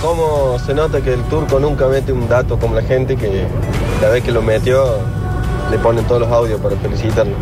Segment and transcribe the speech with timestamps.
[0.00, 3.46] cómo se nota que el turco nunca mete un dato como la gente que
[4.00, 4.98] la vez que lo metió
[5.70, 7.34] le ponen todos los audios para felicitarlo.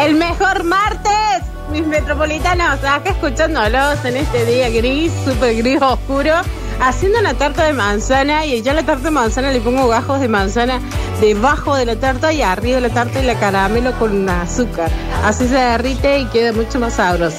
[0.00, 6.34] El mejor martes, mis metropolitanos, acá escuchándolos en este día gris, súper gris oscuro,
[6.80, 10.20] haciendo una tarta de manzana y yo a la tarta de manzana le pongo gajos
[10.20, 10.80] de manzana
[11.20, 14.90] debajo de la tarta y arriba de la tarta y la caramelo con azúcar.
[15.24, 17.38] Así se derrite y queda mucho más sabroso.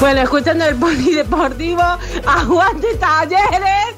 [0.00, 1.82] Bueno, escuchando el polideportivo,
[2.26, 3.94] aguante talleres.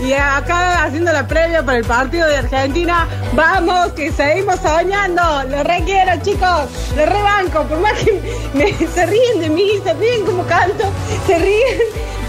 [0.00, 5.22] Y acá haciendo la previa para el partido de Argentina, vamos, que seguimos soñando.
[5.48, 6.68] Lo requiero, chicos.
[6.96, 7.62] Lo rebanco.
[7.64, 10.84] Por más que se ríen de mí, se ríen como canto,
[11.26, 11.78] se ríen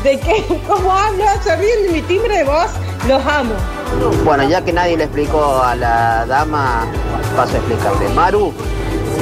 [0.04, 2.70] de que como hablo, se ríen de mi timbre de voz.
[3.08, 3.56] Los amo.
[4.24, 6.86] Bueno, ya que nadie le explicó a la dama,
[7.36, 8.10] paso a explicarle.
[8.10, 8.54] Maru,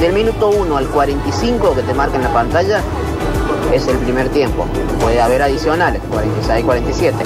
[0.00, 2.80] del minuto 1 al 45 que te marca en la pantalla,
[3.72, 4.66] es el primer tiempo.
[5.00, 7.16] Puede haber adicionales, 46, 47.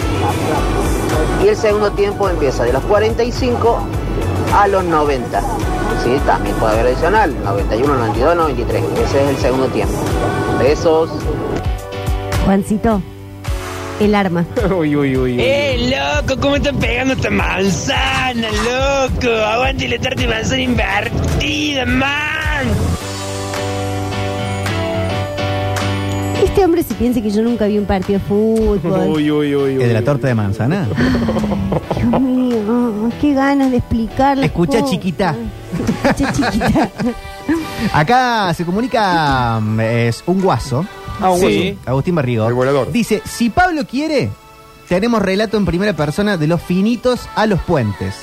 [1.44, 3.78] Y el segundo tiempo empieza de los 45
[4.54, 5.40] a los 90.
[6.04, 8.82] Sí, también puede haber adicional, 91, 92, 93.
[9.04, 9.94] Ese es el segundo tiempo.
[10.58, 11.10] Besos.
[12.44, 13.02] Juancito,
[14.00, 14.44] el arma.
[14.70, 15.32] Uy, uy, uy.
[15.34, 15.40] uy.
[15.40, 16.40] ¡Eh, loco!
[16.40, 19.30] ¿Cómo están pegando esta manzana, loco?
[19.30, 22.85] ¡Aguante la tarta de manzana invertida, man!
[26.56, 29.08] Este hombre se piensa que yo nunca vi un partido de fútbol.
[29.10, 29.82] Uy, uy, uy, uy.
[29.82, 30.88] ¿El de la torta de manzana?
[31.94, 34.90] Dios mío, qué ganas de explicar las Escucha, cosas.
[34.90, 35.34] chiquita.
[36.02, 36.90] Escucha, chiquita.
[37.92, 40.86] Acá se comunica mm, es un guaso,
[41.20, 41.76] Ah, un Sí.
[41.84, 42.48] Agustín Barrigo.
[42.48, 42.90] El volador.
[42.90, 44.30] Dice, si Pablo quiere,
[44.88, 48.14] tenemos relato en primera persona de los finitos a los puentes.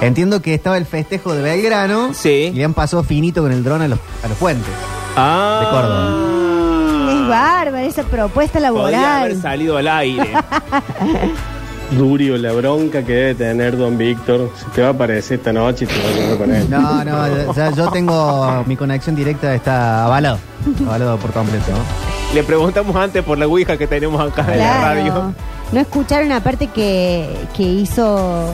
[0.00, 2.50] Entiendo que estaba el festejo de Belgrano Sí.
[2.50, 4.72] y le han pasado finito con el dron a los, a los puentes.
[5.16, 5.60] Ah.
[5.60, 7.22] De Córdoba.
[7.22, 9.42] Es bárbara esa propuesta Podría haber laboral.
[9.42, 10.32] salido al aire.
[11.90, 14.50] Durio, la bronca que debe tener don Víctor.
[14.58, 16.70] Se te va a aparecer esta noche y te va a comer con él.
[16.70, 20.38] No, no, ya yo tengo mi conexión directa, está avalado.
[20.86, 21.70] Avalado por completo.
[21.70, 22.34] ¿no?
[22.34, 24.82] Le preguntamos antes por la Ouija que tenemos acá en la Claro.
[24.82, 25.34] radio.
[25.72, 28.50] No escucharon aparte que, que hizo.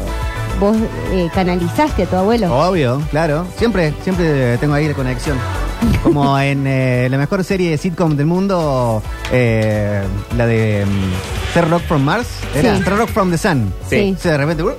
[0.59, 0.77] Vos
[1.13, 2.53] eh, canalizaste a tu abuelo.
[2.55, 3.47] Obvio, claro.
[3.57, 5.39] Siempre, siempre tengo ahí la conexión.
[6.03, 9.03] Como en eh, la mejor serie de sitcom del mundo,
[9.33, 10.03] eh,
[10.37, 12.27] la de mm, Third Rock from Mars.
[12.55, 12.83] Era Sí.
[12.85, 13.73] Third Rock from the Sun.
[13.89, 14.17] Sí.
[14.19, 14.63] Sí, de repente.
[14.63, 14.73] uh,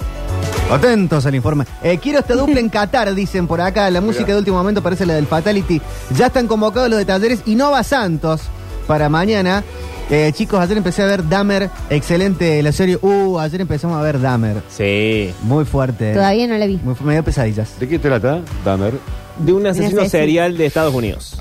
[0.72, 1.66] Atentos al informe.
[1.84, 3.90] Eh, quiero esta dupla en Qatar, dicen por acá.
[3.90, 5.82] La música de último momento parece la del Fatality.
[6.18, 8.42] Ya están convocados los de talleres y no va Santos
[8.88, 9.64] para mañana.
[10.10, 11.70] Eh, chicos, ayer empecé a ver Dahmer.
[11.90, 12.98] Excelente la serie.
[13.02, 14.62] Uh, ayer empezamos a ver Dahmer.
[14.70, 15.34] Sí.
[15.44, 16.14] Muy fuerte.
[16.14, 16.80] Todavía no la vi.
[16.84, 17.78] Muy fu- medio pesadillas.
[17.80, 18.94] ¿De qué trata, Dahmer?
[19.38, 21.36] De un asesino serial de Estados Unidos.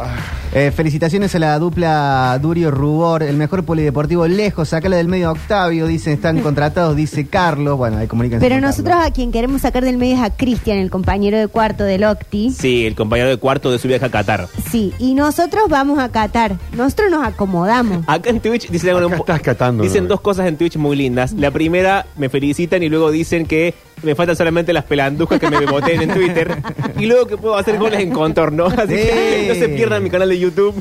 [0.52, 5.32] Eh, felicitaciones a la dupla Durio Rubor, el mejor polideportivo lejos, sacala del medio a
[5.32, 7.78] Octavio, dicen, están contratados, dice Carlos.
[7.78, 8.40] Bueno, ahí comunican.
[8.40, 11.84] Pero nosotros a quien queremos sacar del medio es a Cristian, el compañero de cuarto
[11.84, 12.50] del Octi.
[12.50, 14.48] Sí, el compañero de cuarto de su viaje a Qatar.
[14.72, 16.56] Sí, y nosotros vamos a Qatar.
[16.76, 18.02] Nosotros nos acomodamos.
[18.08, 21.32] Acá en Twitch dicen, Acá un- estás catando, dicen dos cosas en Twitch muy lindas.
[21.32, 23.72] La primera, me felicitan y luego dicen que
[24.02, 26.56] me faltan solamente las pelandujas que me boteen en Twitter.
[26.98, 28.66] Y luego que puedo hacer goles en contorno.
[28.66, 30.74] Así que no se pierdan mi canal de YouTube.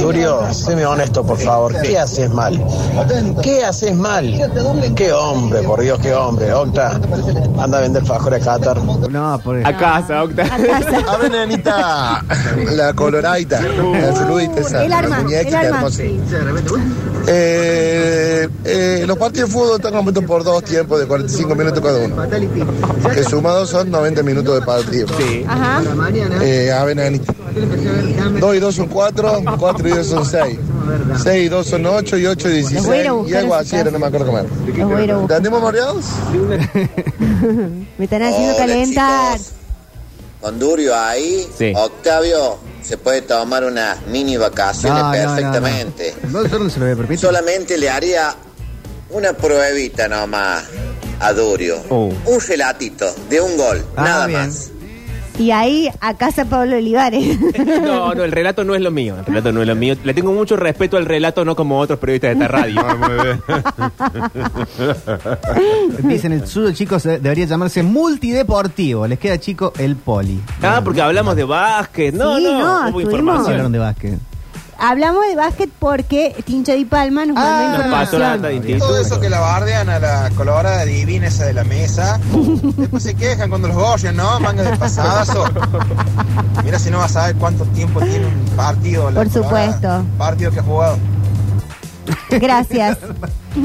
[0.00, 1.74] Turio, séme honesto, por favor.
[1.82, 2.62] ¿Qué haces mal?
[3.42, 4.24] ¿Qué haces mal?
[4.94, 6.52] ¿Qué hombre, por Dios, qué hombre?
[6.52, 7.00] Octa,
[7.58, 8.78] anda a vender fajor a Qatar.
[8.82, 10.42] No, por A casa, Octa.
[10.42, 10.98] A casa.
[11.08, 12.24] A ver, nenita,
[12.72, 15.88] la coloradita, la saludita esa, El la arma, el arma.
[17.30, 21.98] Eh, eh, los partidos de fútbol están compuestos por dos tiempos de 45 minutos cada
[21.98, 22.16] uno.
[23.12, 25.06] Que sumados son 90 minutos de partido.
[25.18, 25.44] Sí.
[25.46, 25.82] Ajá.
[26.42, 27.34] Eh, a ver, nenita.
[28.40, 30.58] 2 y 2 son 4, 4 y 2 son 6.
[31.22, 33.16] 6 y 2 son 8 y 8 y Los voy a ir a 16.
[33.18, 34.46] Y buscar algo así era, no me acuerdo comer.
[34.80, 35.36] A buscar.
[35.36, 36.04] ¿Andemos mareados?
[37.98, 39.38] Me están haciendo Hola, calentar.
[39.38, 39.52] chicos.
[40.40, 41.72] Con Durio ahí, Sí.
[41.76, 45.34] Octavio se puede tomar unas mini vacaciones No, no, no, no.
[45.34, 46.14] perfectamente.
[46.30, 46.48] No, se
[46.78, 47.18] lo voy a permitir.
[47.18, 48.34] Solamente le haría
[49.10, 50.64] una pruebita nomás
[51.20, 51.82] a Durio.
[51.90, 52.10] Oh.
[52.24, 54.40] Un relatito de un gol, Ah, nada bien.
[54.46, 54.70] más.
[55.38, 57.38] Y ahí a casa Pablo Olivares.
[57.88, 59.16] No, no, el relato no es lo mío.
[59.18, 59.94] El relato no es lo mío.
[60.04, 62.82] Le tengo mucho respeto al relato, no como otros periodistas de esta radio.
[66.02, 69.06] Dicen el suyo, chicos, eh, debería llamarse multideportivo.
[69.06, 70.40] Les queda chico el poli.
[70.62, 72.14] Ah, porque hablamos de básquet.
[72.14, 73.46] No, Sí, no, no, hubo estuvimos- ¿Cómo información.
[73.52, 74.18] hablaron de básquet?
[74.80, 78.52] Hablamos de básquet porque Tincho Di Palma nos mandó Ah, información.
[78.54, 78.78] Inti.
[78.78, 82.20] Todo eso que la bardean a la colorada divina esa de la mesa,
[82.76, 84.38] después se quejan cuando los gorrian, ¿no?
[84.38, 85.44] Manga de pasadazo.
[86.64, 89.10] Mira si no vas a saber cuánto tiempo tiene un partido.
[89.10, 89.66] la Por colorada.
[89.72, 90.04] supuesto.
[90.16, 90.98] Partido que ha jugado.
[92.30, 92.98] Gracias.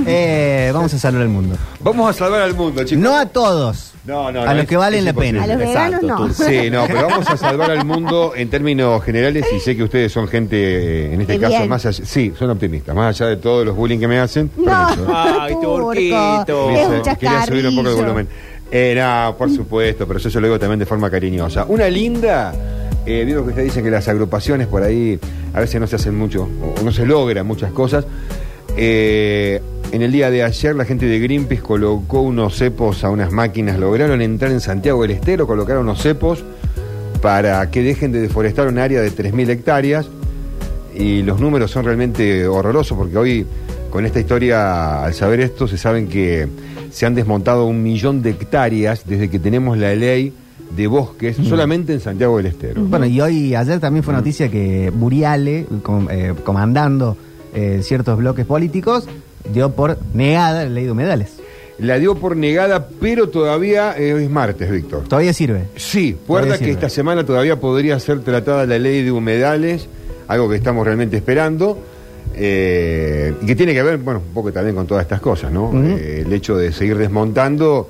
[0.08, 1.56] Eh, vamos a salvar al mundo.
[1.82, 3.04] Vamos a salvar al mundo, chicos.
[3.04, 3.92] No a todos.
[4.06, 5.44] No, no, no, a los es- que valen la pena.
[5.44, 6.34] A los veganos no.
[6.34, 10.12] Sí, no, pero vamos a salvar al mundo en términos generales y sé que ustedes
[10.12, 11.70] son gente, eh, en este caso, bien.
[11.70, 14.52] más allá, sí, son optimistas, más allá de todos los bullying que me hacen.
[14.58, 15.08] No, permiso.
[15.16, 16.70] Ay, Turquito.
[17.18, 18.28] Quería- subir un poco el volumen.
[18.70, 21.64] Eh, no, por supuesto, pero yo se lo digo también de forma cariñosa.
[21.70, 22.54] Una linda,
[23.06, 25.18] eh, digo que ustedes dicen que las agrupaciones por ahí
[25.54, 28.06] a veces no se hacen mucho, o no se logran muchas cosas.
[28.76, 29.62] Eh,
[29.94, 33.80] en el día de ayer la gente de Greenpeace colocó unos cepos a unas máquinas,
[33.80, 36.44] lograron entrar en Santiago del Estero, colocaron unos cepos
[37.22, 40.08] para que dejen de deforestar un área de 3.000 hectáreas.
[40.96, 43.46] Y los números son realmente horrorosos porque hoy
[43.90, 46.48] con esta historia, al saber esto, se saben que
[46.92, 50.34] se han desmontado un millón de hectáreas desde que tenemos la ley
[50.76, 52.82] de bosques solamente en Santiago del Estero.
[52.82, 57.16] Bueno, y hoy, ayer también fue noticia que Buriale, com- eh, comandando
[57.54, 59.08] eh, ciertos bloques políticos,
[59.52, 61.44] dio por negada la ley de humedales.
[61.80, 65.04] La dio por negada, pero todavía eh, es martes, Víctor.
[65.08, 65.66] Todavía sirve.
[65.76, 69.88] Sí, guarda que esta semana todavía podría ser tratada la ley de humedales,
[70.28, 71.80] algo que estamos realmente esperando,
[72.36, 75.72] eh, y que tiene que ver, bueno, un poco también con todas estas cosas, ¿no?
[75.98, 77.90] Eh, el hecho de seguir desmontando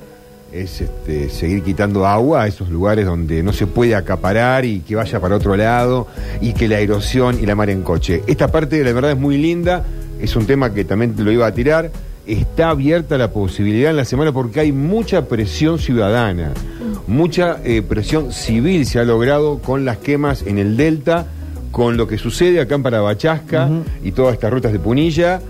[0.52, 4.96] es este, seguir quitando agua a esos lugares donde no se puede acaparar y que
[4.96, 6.08] vaya para otro lado,
[6.42, 8.24] y que la erosión y la mar en coche.
[8.28, 9.84] Esta parte, la verdad, es muy linda,
[10.20, 11.92] es un tema que también lo iba a tirar.
[12.26, 16.54] Está abierta la posibilidad en la semana porque hay mucha presión ciudadana,
[17.06, 21.28] mucha eh, presión civil se ha logrado con las quemas en el Delta,
[21.72, 23.70] con lo que sucede acá en Parabachasca
[24.04, 25.42] y todas estas rutas de Punilla,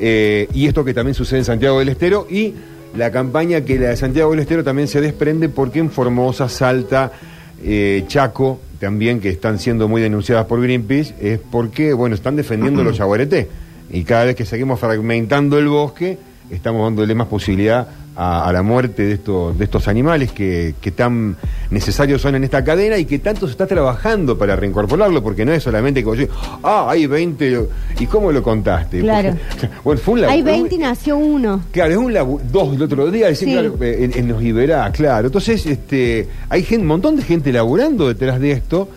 [0.00, 2.54] eh, y esto que también sucede en Santiago del Estero, y
[2.96, 7.12] la campaña que la de Santiago del Estero también se desprende porque en Formosa, Salta,
[7.62, 12.82] eh, Chaco, también que están siendo muy denunciadas por Greenpeace, es porque, bueno, están defendiendo
[12.82, 13.48] los yaguareté.
[13.90, 16.18] Y cada vez que seguimos fragmentando el bosque,
[16.50, 20.90] estamos dándole más posibilidad a, a la muerte de estos, de estos animales que, que
[20.90, 21.36] tan
[21.70, 25.52] necesarios son en esta cadena y que tanto se está trabajando para reincorporarlo, porque no
[25.52, 26.28] es solamente que decís,
[26.62, 27.68] ah, hay 20,
[28.00, 29.00] ¿y cómo lo contaste?
[29.00, 29.36] Claro.
[29.50, 31.62] Porque, bueno, fue un Hay laburo- 20 y nació uno.
[31.72, 33.54] Claro, es un labu- dos el otro día, decir, Sí.
[33.54, 35.26] claro, eh, en, en los Iberá, claro.
[35.28, 38.88] Entonces, este, hay un montón de gente laburando detrás de esto,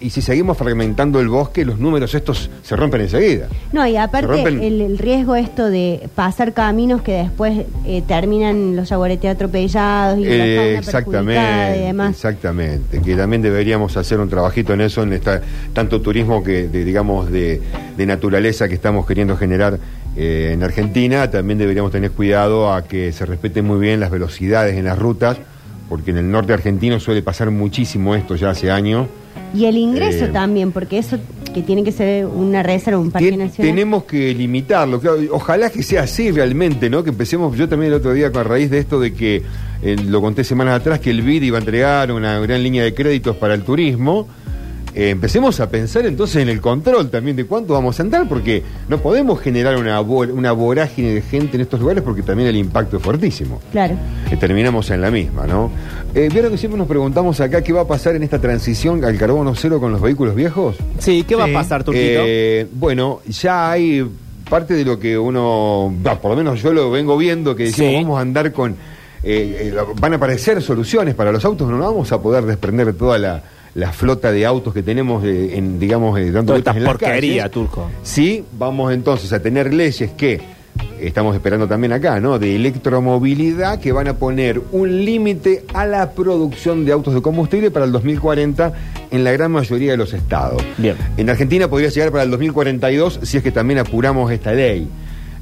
[0.00, 3.46] y si seguimos fragmentando el bosque, los números estos se rompen enseguida.
[3.72, 8.88] No, y aparte el, el riesgo esto de pasar caminos que después eh, terminan los
[8.88, 12.10] jaguaretes atropellados y la Eh, fauna perjudicada y demás.
[12.10, 13.00] exactamente.
[13.00, 15.40] Que también deberíamos hacer un trabajito en eso, en esta
[15.72, 17.62] tanto turismo que, de, digamos, de,
[17.96, 19.78] de naturaleza que estamos queriendo generar
[20.16, 21.30] eh, en Argentina.
[21.30, 25.38] También deberíamos tener cuidado a que se respeten muy bien las velocidades en las rutas,
[25.88, 29.06] porque en el norte argentino suele pasar muchísimo esto ya hace años.
[29.54, 31.18] Y el ingreso Eh, también, porque eso
[31.54, 33.72] que tiene que ser una reserva, un parque nacional.
[33.74, 35.00] Tenemos que limitarlo.
[35.00, 37.04] claro, ojalá que sea así realmente, ¿no?
[37.04, 39.42] Que empecemos, yo también el otro día con a raíz de esto de que,
[39.82, 42.92] eh, lo conté semanas atrás, que el BID iba a entregar una gran línea de
[42.92, 44.26] créditos para el turismo.
[44.94, 48.62] Eh, empecemos a pensar entonces en el control también de cuánto vamos a andar, porque
[48.88, 52.96] no podemos generar una, una vorágine de gente en estos lugares porque también el impacto
[52.98, 53.60] es fuertísimo.
[53.72, 53.94] Claro.
[54.30, 55.70] Eh, terminamos en la misma, ¿no?
[56.14, 59.18] Eh, ¿Vieron que siempre nos preguntamos acá qué va a pasar en esta transición al
[59.18, 60.76] carbono cero con los vehículos viejos?
[60.98, 61.50] Sí, ¿qué va Sí.
[61.50, 62.20] a pasar, Turquito?
[62.24, 64.08] Eh, bueno, ya hay
[64.48, 65.92] parte de lo que uno,
[66.22, 67.96] por lo menos yo lo vengo viendo, que decimos, Sí.
[68.02, 72.12] vamos a andar con, eh, eh, van a aparecer soluciones para los autos, no vamos
[72.12, 73.42] a poder desprender de toda la,
[73.74, 76.82] la flota de autos que tenemos, eh, en, digamos, eh, dando Toda esta vueltas en
[76.84, 77.52] las porquería, calles.
[77.52, 77.90] Turco.
[78.02, 80.40] Sí, vamos entonces a tener leyes que
[81.00, 82.38] estamos esperando también acá, ¿no?
[82.38, 87.70] De electromovilidad que van a poner un límite a la producción de autos de combustible
[87.70, 88.72] para el 2040
[89.10, 90.62] en la gran mayoría de los estados.
[90.78, 90.96] Bien.
[91.16, 94.88] En Argentina podría llegar para el 2042 si es que también apuramos esta ley.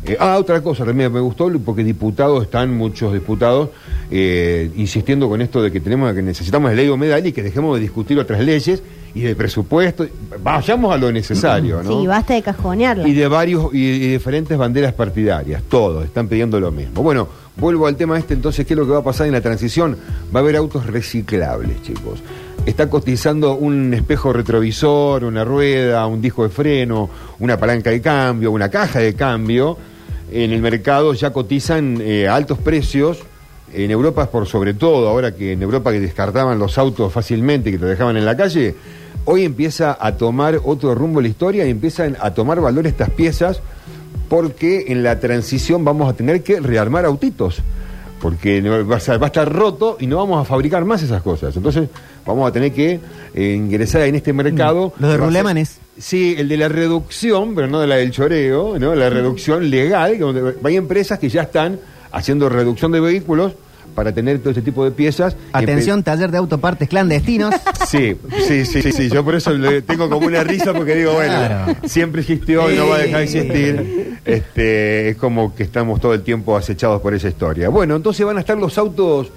[0.04, 3.70] Eh, ah, otra cosa también me gustó, porque diputados, están muchos diputados
[4.10, 7.42] eh, insistiendo con esto de que tenemos que necesitamos la ley de humedal y que
[7.42, 8.82] dejemos de discutir otras leyes
[9.14, 10.04] y de presupuesto.
[10.42, 12.00] Vayamos a lo necesario, ¿no?
[12.00, 13.06] Sí, basta de cajonearla.
[13.06, 17.02] Y de varios y, y diferentes banderas partidarias, todos están pidiendo lo mismo.
[17.02, 19.40] Bueno, vuelvo al tema este, entonces, ¿qué es lo que va a pasar en la
[19.40, 19.96] transición?
[20.34, 22.20] Va a haber autos reciclables, chicos.
[22.66, 28.50] Está cotizando un espejo retrovisor, una rueda, un disco de freno, una palanca de cambio,
[28.50, 29.76] una caja de cambio.
[30.34, 33.18] En el mercado ya cotizan eh, a altos precios.
[33.74, 37.78] En Europa, por sobre todo, ahora que en Europa que descartaban los autos fácilmente, que
[37.78, 38.74] te dejaban en la calle,
[39.26, 43.62] hoy empieza a tomar otro rumbo la historia y empiezan a tomar valor estas piezas
[44.28, 47.60] porque en la transición vamos a tener que rearmar autitos.
[48.20, 51.54] Porque va a, estar roto y no vamos a fabricar más esas cosas.
[51.56, 51.90] Entonces
[52.24, 53.00] vamos a tener que
[53.34, 54.94] eh, ingresar en este mercado.
[54.98, 55.81] Los de Rulemanes.
[55.98, 58.94] Sí, el de la reducción, pero no de la del choreo, ¿no?
[58.94, 61.78] La reducción legal, donde hay empresas que ya están
[62.10, 63.52] haciendo reducción de vehículos
[63.94, 65.36] para tener todo este tipo de piezas.
[65.52, 67.54] Atención, taller de autopartes clandestinos.
[67.86, 69.10] Sí, sí, sí, sí, sí.
[69.10, 71.76] Yo por eso le tengo como una risa porque digo, bueno, Claro.
[71.84, 74.18] siempre existió y no va a dejar de existir.
[74.24, 77.68] Este, es como que estamos todo el tiempo acechados por esa historia.
[77.68, 79.28] Bueno, entonces van a estar los autos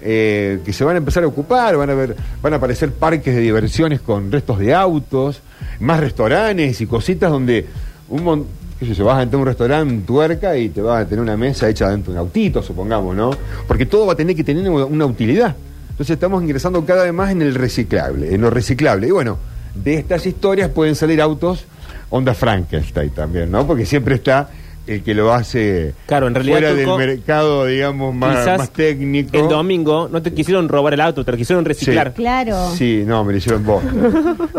[0.00, 3.34] eh, que se van a empezar a ocupar, van a ver, van a aparecer parques
[3.34, 5.40] de diversiones con restos de autos,
[5.80, 7.66] más restaurantes y cositas donde
[8.08, 11.06] un montón qué sé vas a entrar a un restaurante tuerca y te vas a
[11.06, 13.30] tener una mesa hecha dentro de un autito, supongamos, ¿no?
[13.68, 15.54] Porque todo va a tener que tener una utilidad.
[15.90, 19.08] Entonces estamos ingresando cada vez más en el reciclable, en lo reciclable.
[19.08, 19.36] Y bueno,
[19.74, 21.66] de estas historias pueden salir autos
[22.08, 23.66] onda Frankenstein también, ¿no?
[23.66, 24.48] Porque siempre está
[24.86, 29.36] el que lo hace Claro, en realidad, fuera Turco, del mercado, digamos, más, más técnico.
[29.36, 32.12] el domingo no te quisieron robar el auto, te lo quisieron reciclar.
[32.14, 32.70] Claro.
[32.74, 33.82] Sí, no, me lo hicieron vos.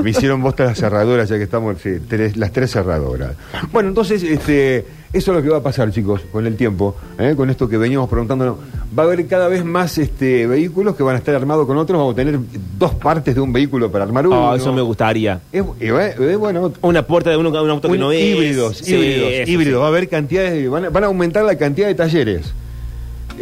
[0.02, 3.34] me hicieron vos las cerraduras, ya que estamos, sí, tres- las tres cerraduras.
[3.72, 7.34] Bueno, entonces, este, eso es lo que va a pasar, chicos, con el tiempo, ¿eh?
[7.36, 8.56] con esto que veníamos preguntándonos.
[8.98, 11.98] Va a haber cada vez más este, vehículos que van a estar armados con otros,
[11.98, 12.40] vamos a tener
[12.78, 14.50] dos partes de un vehículo para armar uno.
[14.50, 15.40] Oh, eso me gustaría.
[15.52, 18.22] Es, eh, eh, bueno, Una puerta de uno, un auto que un- no es.
[18.24, 19.74] híbridos, Sí, híbridos, eso híbridos.
[19.74, 19.80] sí.
[19.80, 22.54] Va a haber cantidades, de- van a, van a aumentar la cantidad de talleres.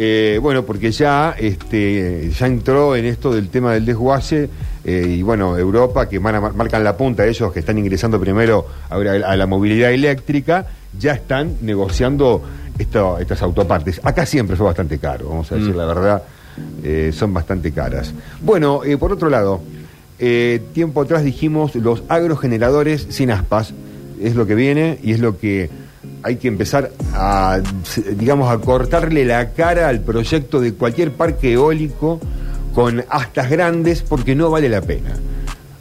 [0.02, 4.48] Eh, bueno, porque ya este ya entró en esto del tema del desguace
[4.82, 8.66] eh, y bueno, Europa que a mar- marcan la punta ellos que están ingresando primero
[8.88, 10.66] ahora a la movilidad eléctrica,
[10.98, 12.42] ya están negociando
[12.78, 14.00] esto, estas autopartes.
[14.02, 15.76] Acá siempre fue bastante caro, vamos a decir Mm.
[15.76, 16.22] la verdad,
[16.82, 18.14] eh, son bastante caras.
[18.40, 19.60] Bueno, eh, por otro lado,
[20.72, 23.74] tiempo atrás dijimos los agrogeneradores sin aspas,
[24.18, 25.68] es lo que viene y es lo que
[26.22, 27.60] hay que empezar a,
[28.16, 32.20] digamos, a cortarle la cara al proyecto de cualquier parque eólico
[32.74, 35.10] con astas grandes porque no vale la pena.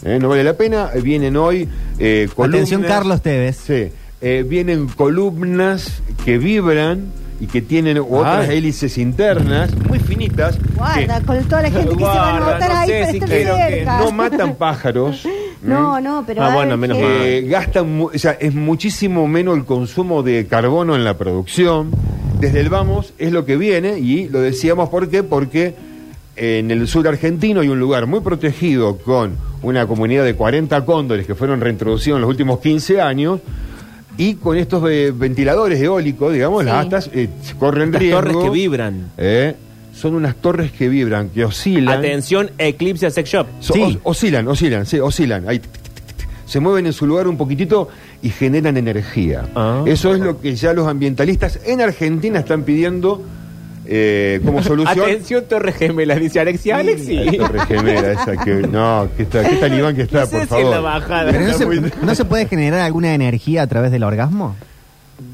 [0.04, 0.18] ¿Eh?
[0.20, 1.68] No vale la pena, eh, vienen hoy
[2.00, 2.60] eh, columnas.
[2.62, 3.58] Atención, Carlos Tevez.
[3.58, 3.90] Sí,
[4.22, 7.12] eh, vienen columnas que vibran
[7.42, 10.58] y que tienen otras hélices internas muy finitas.
[10.76, 13.20] Guarda, con toda la gente que se va a Guarda, notar no ahí sé si
[13.20, 13.98] que cerca.
[14.00, 15.26] que no matan pájaros.
[15.62, 16.44] No, no, pero.
[16.44, 17.12] Ah, bueno, menos qué- mal.
[17.22, 21.92] Eh, gastan, mu- o sea, es muchísimo menos el consumo de carbono en la producción.
[22.40, 25.24] Desde el vamos es lo que viene y lo decíamos ¿por qué?
[25.24, 25.76] Porque
[26.38, 31.28] en el sur argentino hay un lugar muy protegido con una comunidad de 40 cóndores
[31.28, 33.42] que fueron reintroducidos en los últimos 15 años
[34.18, 37.28] y con estos eh, ventiladores eólicos, digamos, las astas eh,
[37.60, 38.20] corren Las riesgo.
[38.22, 39.12] torres que vibran.
[39.18, 39.56] Eh,
[40.00, 42.00] son unas torres que vibran, que oscilan.
[42.00, 43.48] Atención, Eclipse al Sex Shop.
[43.60, 43.82] So- Sí.
[43.82, 45.48] os- oscilan, oscilan, sí, oscilan.
[45.48, 46.30] Ahí, tic, tic, tic, tic.
[46.46, 47.90] se mueven en su lugar un poquitito
[48.22, 49.44] y generan energía.
[49.56, 49.84] Ah.
[49.86, 53.22] Eso es lo que ya los ambientalistas en Argentina están pidiendo
[53.92, 55.00] eh, como solución.
[55.02, 56.78] Atención, Torre Gemela, dice Alexia.
[56.78, 57.38] Alexi.
[57.38, 60.48] torre gemela esa que no, que está, que talibán que está, No sé por si
[60.48, 60.66] favor.
[60.66, 61.32] en la bajada.
[61.32, 64.56] Pero no, Está muy- se, ¿no se puede generar alguna energía a través del orgasmo?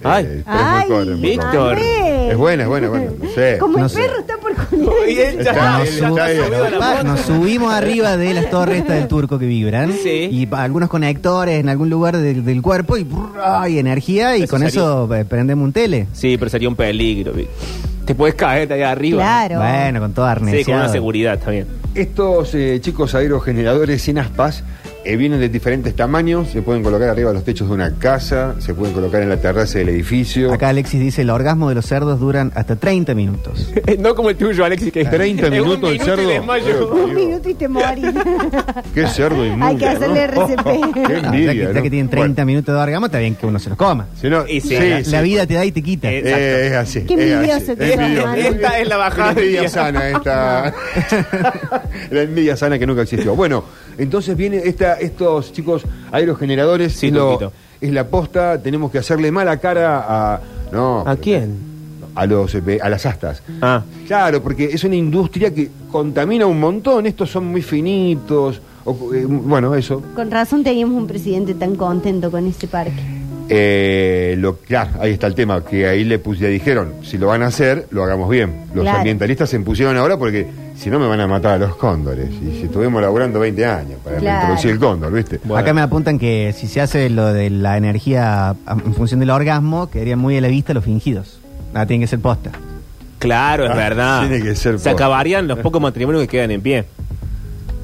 [0.04, 0.26] Ay.
[0.26, 0.90] Eh, Ay,
[1.20, 1.78] Víctor.
[1.80, 3.58] Es buena, es buena, buena, no sé.
[3.60, 4.02] Como No el sé.
[4.02, 5.16] perro está por comer.
[5.16, 7.04] Ya nos ya sub- está ahí, subido a la Pa, moto.
[7.06, 10.30] Nos subimos arriba de las torres estas del turco que vibran Sí.
[10.32, 14.44] y pa- algunos conectores en algún lugar del, del cuerpo y brrr, hay energía y
[14.44, 16.08] Eso con sería- eso eh, prendemos un tele.
[16.14, 17.34] Sí, pero sería un peligro.
[18.06, 19.22] Te puedes caer de allá arriba.
[19.24, 19.58] Claro.
[19.60, 21.68] Bueno, con todo Sí, con una seguridad también.
[21.96, 24.64] Estos eh, chicos aerogeneradores sin aspas
[25.06, 28.56] eh, vienen de diferentes tamaños, se pueden colocar arriba de los techos de una casa,
[28.60, 30.52] se pueden colocar en la terraza del edificio.
[30.52, 33.72] Acá Alexis dice, el orgasmo de los cerdos duran hasta 30 minutos.
[34.00, 36.94] no como el tuyo, Alexis, que 30 en un minutos el cerdo.
[36.96, 38.06] Un minuto y te morís.
[38.94, 39.66] Qué cerdo inmundo.
[39.68, 40.48] Hay que hacerle ¿no?
[40.48, 40.64] RCP.
[40.64, 41.82] Qué ya, que, ya ¿no?
[41.84, 44.08] que tienen 30 minutos de orgasmo, está bien que uno se los coma.
[44.20, 46.12] Si no- Y sí, sí, la- sí, la vida te da y te quita.
[46.12, 47.02] Eh, Eh, es así.
[47.06, 47.98] Qué es envidioso es.
[47.98, 48.36] Manu.
[48.42, 50.74] Esta es la bajada La envidia sana, esta.
[52.12, 53.36] la envidia sana que nunca existió.
[53.36, 53.64] Bueno,
[53.98, 56.94] entonces viene esta, estos chicos aerogeneradores.
[56.94, 60.42] Sí, es, lo- es la posta, tenemos que hacerle mala cara a.
[60.72, 61.74] No, ¿A quién?
[62.16, 63.44] a, los, eh, a las astas.
[63.62, 67.06] Ah, Claro, porque es una industria que contamina un montón.
[67.06, 68.62] Estos son muy finitos.
[68.86, 70.02] o, eh, bueno, eso.
[70.16, 73.02] Con razón teníamos un presidente tan contento con ese parque.
[73.50, 77.28] Eh, lo, claro, ahí está el tema, que ahí le, pus- le dijeron, si lo
[77.28, 78.64] van a hacer, lo hagamos bien.
[78.74, 78.98] Los Claro.
[79.00, 82.30] ambientalistas se impusieron ahora porque si no me van a matar a los cóndores.
[82.32, 84.40] Y si estuvimos laburando 20 años para Claro.
[84.42, 85.40] introducir el cóndor, ¿viste?
[85.44, 85.58] Bueno.
[85.62, 89.30] Acá me apuntan que si se hace lo de la energía a- en función del
[89.30, 91.40] orgasmo, quedaría muy a la vista los fingidos.
[91.74, 92.52] Ah, tiene que ser posta.
[93.18, 94.28] claro, es Ah, verdad.
[94.28, 94.92] tiene que ser Se posta.
[94.92, 96.86] acabarían los pocos matrimonios que quedan en pie.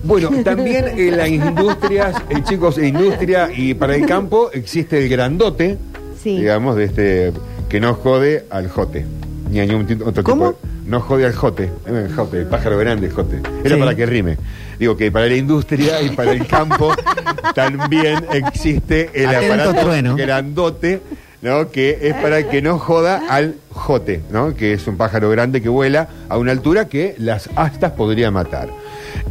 [0.03, 5.09] Bueno, también en las industrias, eh, chicos, en industria y para el campo existe el
[5.09, 5.77] grandote,
[6.21, 6.37] Sí.
[6.39, 7.33] digamos, de este
[7.69, 9.05] que no jode al jote.
[9.49, 10.51] Ni a ningún ti- otro ¿Cómo?
[10.53, 13.41] tipo de- no jode al jote, eh, el jote, el pájaro grande, el jote.
[13.63, 13.79] Era Sí.
[13.81, 14.37] para que rime.
[14.79, 16.93] Digo que para la industria y para el campo
[17.55, 20.15] también existe el Atento, aparato trueno.
[20.15, 21.01] grandote,
[21.41, 21.69] ¿no?
[21.69, 24.55] Que es para que no joda al jote, ¿no?
[24.55, 28.69] Que es un pájaro grande que vuela a una altura que las astas podría matar.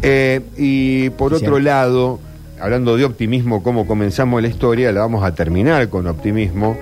[0.02, 2.20] Eh, y por Sí, otro lado,
[2.60, 6.76] hablando de optimismo, cómo comenzamos la historia, la vamos a terminar con optimismo.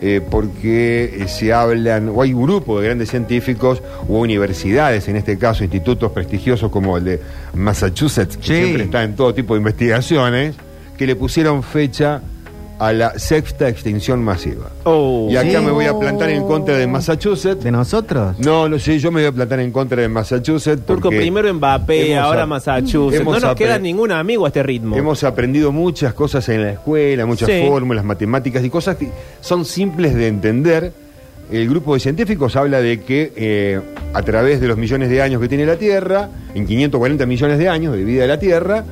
[0.00, 5.36] Eh, porque eh, se hablan, o hay grupos de grandes científicos, o universidades, en este
[5.38, 7.20] caso institutos prestigiosos como el de
[7.54, 8.54] Massachusetts, que Sí.
[8.54, 10.54] siempre está en todo tipo de investigaciones,
[10.96, 12.20] que le pusieron fecha
[12.80, 14.70] a la sexta extinción masiva.
[14.84, 15.28] Oh.
[15.30, 15.64] Y acá Sí.
[15.66, 17.62] me voy a plantar en contra de Massachusetts.
[17.62, 18.38] ¿De nosotros?
[18.38, 20.86] No, no sé, yo me voy a plantar en contra de Massachusetts.
[20.86, 23.22] Turco, porque primero Mbappé, ahora Massachusetts.
[23.24, 24.96] No nos queda ningún amigo a este ritmo.
[24.96, 27.62] Hemos aprendido muchas cosas en la escuela, muchas Sí.
[27.68, 29.10] fórmulas, matemáticas y cosas que
[29.42, 30.92] son simples de entender.
[31.52, 33.80] El grupo de científicos habla de que eh,
[34.14, 37.68] a través de los millones de años que tiene la Tierra, en 540 millones de
[37.68, 38.84] años de vida de la Tierra,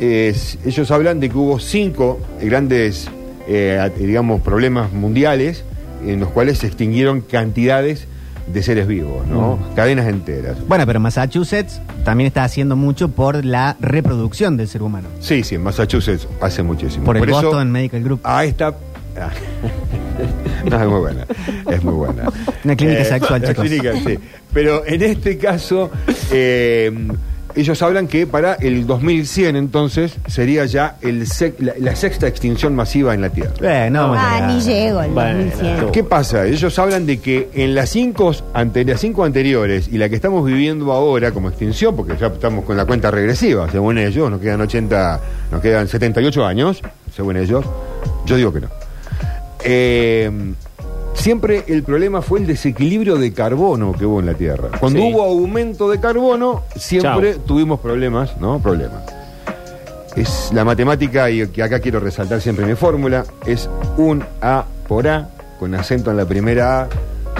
[0.00, 3.08] eh, ellos hablan de que hubo cinco grandes,
[3.48, 5.64] eh, digamos, problemas mundiales
[6.06, 8.06] en los cuales se extinguieron cantidades
[8.52, 9.56] de seres vivos, ¿no?
[9.56, 9.74] Mm.
[9.74, 10.56] Cadenas enteras.
[10.66, 15.08] Bueno, pero Massachusetts también está haciendo mucho por la reproducción del ser humano.
[15.20, 17.04] Sí, sí, en Massachusetts hace muchísimo.
[17.04, 18.20] Por el eso- Boston Medical Group.
[18.24, 18.44] Ah.
[20.68, 21.26] No, es muy buena.
[21.70, 22.24] Es muy buena.
[22.24, 23.64] Eh, Una clínica sexual, una chicos.
[23.64, 24.18] clínica, sí.
[24.52, 25.90] Pero en este caso,
[26.30, 26.92] eh,
[27.60, 32.74] ellos hablan que para el 2100, entonces, sería ya el sec- la, la sexta extinción
[32.74, 33.52] masiva en la Tierra.
[33.86, 35.92] Eh, no, Ah, ni llego al Bueno, 2100.
[35.92, 36.46] ¿Qué pasa?
[36.46, 40.44] Ellos hablan de que en las cinco, ante, las cinco anteriores y la que estamos
[40.44, 44.60] viviendo ahora como extinción, porque ya estamos con la cuenta regresiva, según ellos, nos quedan
[44.60, 45.20] 80,
[45.52, 46.80] nos quedan 78 años,
[47.14, 47.64] según ellos,
[48.26, 48.68] yo digo que no.
[49.64, 50.30] Eh,
[51.18, 54.70] siempre el problema fue el desequilibrio de carbono que hubo en la Tierra.
[54.80, 55.10] Cuando Sí.
[55.12, 58.58] hubo aumento de carbono, siempre tuvimos problemas, ¿no?
[58.60, 59.02] Problemas.
[60.16, 65.06] Es la matemática, y que acá quiero resaltar siempre mi fórmula, es un A por
[65.06, 65.28] A,
[65.60, 66.88] con acento en la primera A.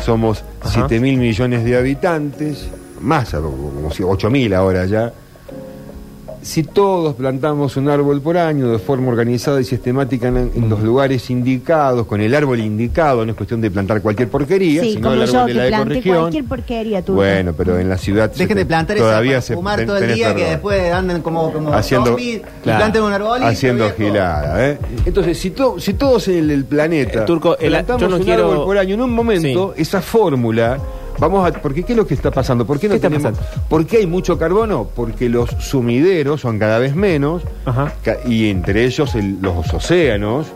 [0.03, 0.71] Somos Ajá.
[0.87, 2.69] 7 mil millones de habitantes,
[3.01, 5.13] más, como si 8 mil ahora ya.
[6.41, 10.81] Si todos plantamos un árbol por año de forma organizada y sistemática en, en los
[10.83, 15.11] lugares indicados, con el árbol indicado, no es cuestión de plantar cualquier porquería, Sí, sino
[15.11, 16.21] como el yo árbol que de la planté ecorregión.
[16.21, 17.15] cualquier porquería, tú.
[17.15, 19.97] Bueno, pero en la ciudad se Dejen de te- plantar todavía se fumar ten- todo
[19.99, 22.79] el día que después andan como, como Haciendo- zombies y Claro.
[22.79, 23.47] planten un arbolito.
[23.47, 23.97] haciendo viejo.
[23.99, 24.79] gilada, ¿eh?
[25.05, 28.17] Entonces, si, to- si todos en el, el planeta Eh, Turco, el- plantamos yo no
[28.17, 30.79] un quiero- árbol por año, en un momento, esa fórmula,
[31.19, 31.53] vamos a...
[31.61, 32.67] Porque ¿qué es lo que está pasando?
[32.67, 33.33] ¿Por qué no ¿Qué está tenemos...
[33.39, 33.63] pasando?
[33.69, 34.89] ¿Por qué hay mucho carbono?
[34.95, 37.93] Porque los sumideros son cada vez menos, Ajá.
[38.03, 40.47] ca- y entre ellos el- los océanos,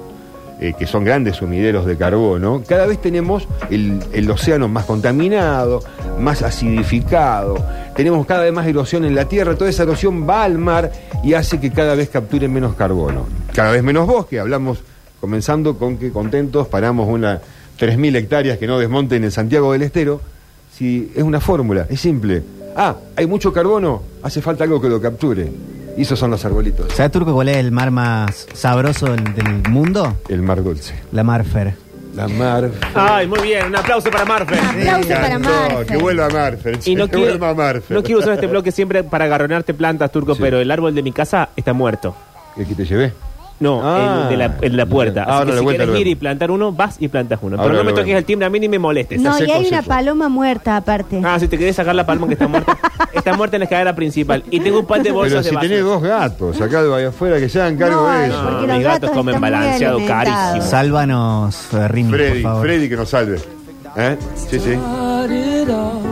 [0.61, 5.83] eh, que son grandes sumideros de carbono, cada vez tenemos el, el océano más contaminado,
[6.21, 7.57] más acidificado,
[7.97, 10.93] tenemos cada vez más erosión en la tierra, toda esa erosión va al mar
[11.25, 13.27] y hace que cada vez capture menos carbono.
[13.53, 14.79] Cada vez menos bosque, hablamos,
[15.21, 17.41] comenzando con que contentos paramos una
[17.79, 20.21] 3.000 hectáreas que no desmonten en Santiago del Estero,
[20.83, 22.43] si es una fórmula, es simple.
[22.77, 25.49] Ah, hay mucho carbono, hace falta algo que lo capture.
[25.97, 26.93] Y esos son los arbolitos.
[26.93, 30.17] ¿Sabes, Turco, cuál es el mar más sabroso del, del mundo?
[30.29, 30.95] El mar dulce.
[31.13, 31.75] La Marfer.
[32.17, 32.69] La mar.
[32.97, 33.67] Ay, muy bien.
[33.67, 34.59] Un aplauso para Marfer.
[34.59, 35.87] Aplauso para Marfer.
[35.87, 36.79] Que vuelva Marfer.
[36.85, 37.97] Y no que quiero, vuelva Marfer.
[37.97, 40.41] no quiero usar este bloque siempre para agarronarte plantas, Turco, Sí.
[40.43, 42.17] pero el árbol de mi casa está muerto.
[42.57, 43.13] ¿El que te llevé?
[43.63, 44.29] No, Ah.
[44.31, 45.23] el, de la, puerta.
[45.23, 47.57] Ahora Así que la si quieres ir y plantar uno, vas y plantas uno.
[47.57, 49.21] Ahora Pero no me toques el timbre a mí ni me molestes.
[49.21, 49.89] No, y seco, hay una seco.
[49.89, 51.21] paloma muerta aparte.
[51.25, 52.77] Ah, si te querés sacar la palma que está muerta.
[53.15, 54.43] está muerta en la escadera principal.
[54.51, 55.69] Y tengo un par de bolsas Pero de si basura.
[55.71, 58.43] tenés dos gatos acá de ahí afuera que se hagan cargo No, de no, eso.
[58.51, 60.35] porque mis gatos gatos comen están muy balanceado alimentados.
[60.35, 60.71] carísimo.
[60.71, 62.63] Sálvanos, eh, Rini, por Freddy, favor.
[62.67, 63.39] Freddy que nos salve.
[63.97, 64.17] ¿Eh?
[64.35, 64.73] Sí, sí.
[64.75, 66.03] started off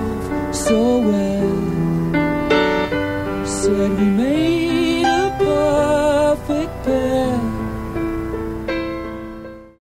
[0.52, 1.39] so well.